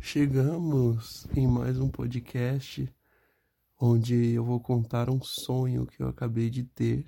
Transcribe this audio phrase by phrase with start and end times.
[0.00, 2.88] Chegamos em mais um podcast
[3.78, 7.04] onde eu vou contar um sonho que eu acabei de ter.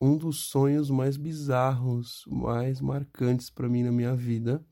[0.00, 4.62] Um dos sonhos mais bizarros, mais marcantes para mim na minha vida.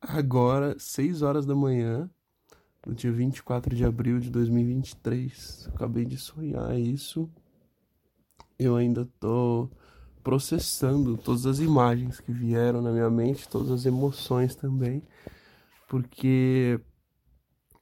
[0.00, 2.10] Agora, 6 horas da manhã,
[2.84, 5.68] no dia 24 de abril de 2023.
[5.74, 7.30] Acabei de sonhar isso.
[8.58, 9.68] Eu ainda tô
[10.30, 15.02] processando todas as imagens que vieram na minha mente, todas as emoções também,
[15.88, 16.80] porque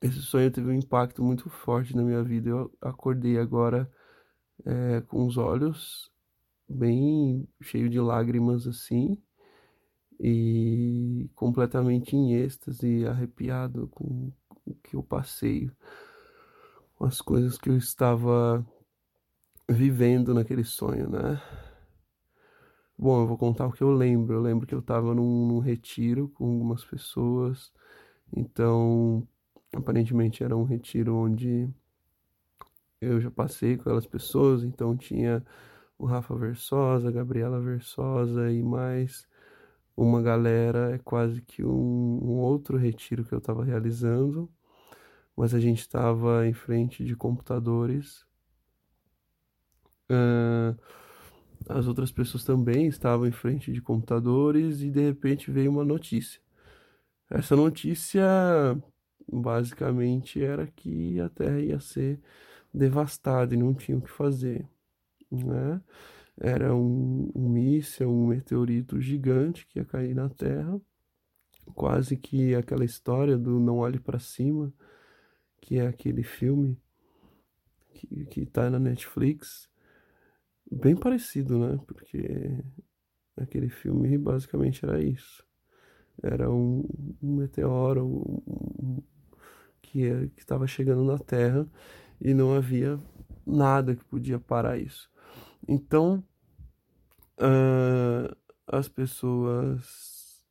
[0.00, 2.48] esse sonho teve um impacto muito forte na minha vida.
[2.48, 3.86] Eu acordei agora
[4.64, 6.10] é, com os olhos
[6.66, 9.22] bem cheio de lágrimas assim
[10.18, 14.32] e completamente em êxtase, arrepiado com
[14.64, 15.70] o que eu passei,
[16.96, 18.66] com as coisas que eu estava
[19.68, 21.38] vivendo naquele sonho, né?
[22.98, 24.34] Bom, eu vou contar o que eu lembro.
[24.34, 27.72] Eu lembro que eu estava num, num, retiro com algumas pessoas.
[28.36, 29.26] Então,
[29.72, 31.68] aparentemente era um retiro onde
[33.00, 34.64] eu já passei com aquelas pessoas.
[34.64, 35.44] Então, tinha
[35.98, 39.28] o Rafa Versosa, a Gabriela Versosa e mais
[39.96, 40.94] uma galera.
[40.94, 44.50] É quase que um, um outro retiro que eu estava realizando.
[45.36, 48.26] Mas a gente estava em frente de computadores.
[50.10, 50.76] Uh,
[51.68, 56.40] as outras pessoas também estavam em frente de computadores e de repente veio uma notícia.
[57.30, 58.24] Essa notícia
[59.30, 62.18] basicamente era que a Terra ia ser
[62.72, 64.66] devastada e não tinha o que fazer.
[65.30, 65.80] Né?
[66.40, 70.80] Era um, um míssil, um meteorito gigante que ia cair na Terra,
[71.74, 74.72] quase que aquela história do Não Olhe para Cima,
[75.60, 76.78] que é aquele filme
[77.92, 79.68] que, que tá na Netflix
[80.70, 81.78] bem parecido, né?
[81.86, 82.62] Porque
[83.36, 85.44] aquele filme basicamente era isso.
[86.22, 86.84] Era um,
[87.22, 89.02] um meteoro um,
[89.80, 90.00] que
[90.36, 91.66] estava chegando na Terra
[92.20, 92.98] e não havia
[93.46, 95.10] nada que podia parar isso.
[95.66, 96.24] Então,
[97.38, 100.44] uh, as pessoas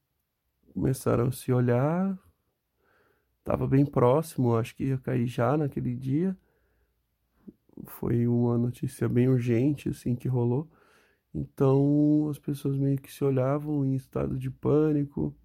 [0.74, 2.18] começaram a se olhar,
[3.40, 6.38] estava bem próximo, acho que ia cair já naquele dia
[7.86, 10.70] foi uma notícia bem urgente assim que rolou.
[11.34, 15.36] Então as pessoas meio que se olhavam em estado de pânico.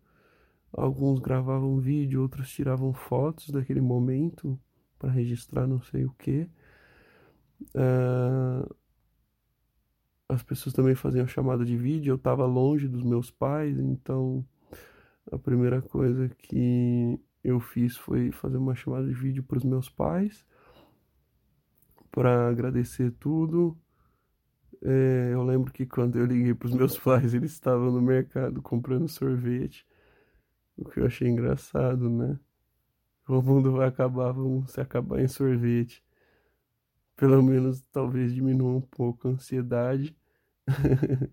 [0.72, 4.58] Alguns gravavam vídeo, outros tiravam fotos daquele momento
[4.98, 6.48] para registrar não sei o que.
[7.74, 8.74] Uh,
[10.28, 12.12] as pessoas também faziam chamada de vídeo.
[12.12, 14.44] Eu estava longe dos meus pais, então
[15.30, 19.88] a primeira coisa que eu fiz foi fazer uma chamada de vídeo para os meus
[19.90, 20.44] pais
[22.12, 23.76] para agradecer tudo.
[24.82, 28.62] É, eu lembro que quando eu liguei para os meus pais, eles estavam no mercado
[28.62, 29.86] comprando sorvete,
[30.76, 32.38] o que eu achei engraçado, né?
[33.28, 36.04] O mundo vai acabar, vamos se acabar em sorvete.
[37.16, 40.16] Pelo menos talvez diminua um pouco a ansiedade.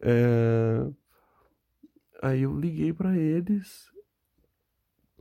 [0.00, 0.90] é...
[2.22, 3.92] Aí eu liguei para eles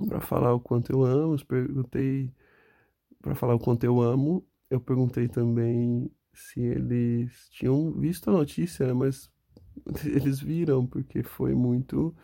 [0.08, 2.32] para falar o quanto eu amo, perguntei
[3.22, 4.46] para falar o quanto eu amo.
[4.70, 8.94] Eu perguntei também se eles tinham visto a notícia, né?
[8.94, 9.32] mas
[10.06, 12.16] eles viram, porque foi muito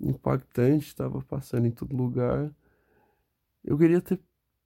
[0.00, 2.54] impactante, estava passando em todo lugar.
[3.64, 4.20] Eu queria ter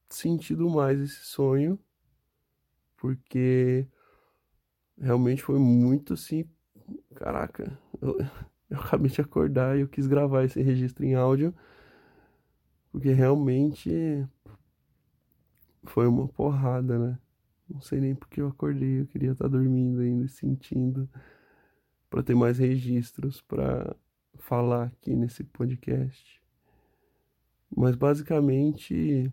[0.09, 1.79] sentido mais esse sonho,
[2.97, 3.87] porque
[4.99, 6.45] realmente foi muito assim.
[7.15, 8.19] Caraca, eu,
[8.69, 11.55] eu acabei de acordar e eu quis gravar esse registro em áudio,
[12.93, 14.27] porque realmente
[15.85, 17.19] foi uma porrada, né?
[17.69, 21.09] Não sei nem porque eu acordei, eu queria estar dormindo ainda, sentindo,
[22.09, 23.97] para ter mais registros para
[24.35, 26.43] falar aqui nesse podcast.
[27.75, 29.33] Mas basicamente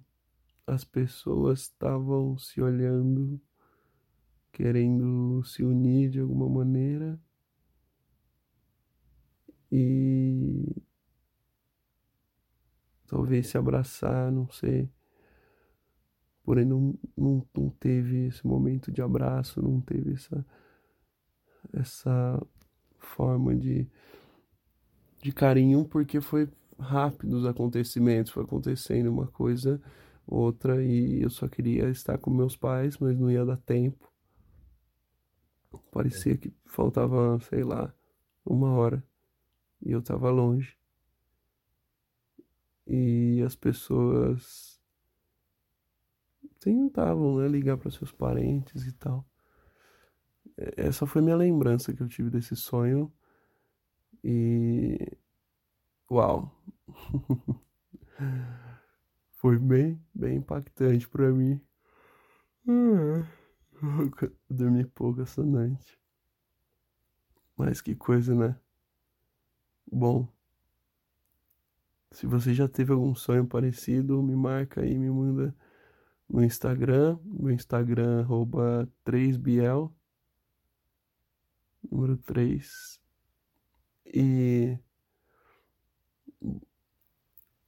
[0.67, 3.41] as pessoas estavam se olhando,
[4.51, 7.19] querendo se unir de alguma maneira
[9.71, 10.75] e
[13.07, 14.89] talvez se abraçar, não sei
[16.47, 20.45] porém não, não, não teve esse momento de abraço, não teve essa,
[21.73, 22.41] essa
[22.97, 23.85] forma de,
[25.21, 26.47] de carinho, porque foi
[26.79, 29.81] rápido os acontecimentos, foi acontecendo uma coisa,
[30.25, 34.09] outra, e eu só queria estar com meus pais, mas não ia dar tempo.
[35.91, 37.93] Parecia que faltava, sei lá,
[38.45, 39.03] uma hora
[39.81, 40.77] e eu estava longe.
[42.87, 44.76] E as pessoas
[46.67, 49.25] tentavam né, ligar para seus parentes e tal.
[50.57, 53.11] É, essa foi minha lembrança que eu tive desse sonho.
[54.23, 55.17] E
[56.09, 56.51] Uau!
[59.35, 61.61] Foi bem, bem impactante para mim.
[64.49, 65.99] Dormi pouco essa noite.
[67.55, 68.59] Mas que coisa, né?
[69.91, 70.27] Bom,
[72.11, 75.53] se você já teve algum sonho parecido, me marca aí, me manda
[76.29, 79.91] no Instagram, meu Instagram arroba 3biel,
[81.89, 83.01] número 3.
[84.05, 84.77] E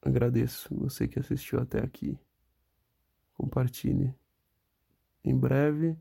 [0.02, 2.20] agradeço você que assistiu até aqui.
[3.34, 4.14] Compartilhe.
[5.24, 5.98] Em breve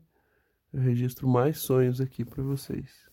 [0.71, 3.08] eu registro mais sonhos aqui para vocês.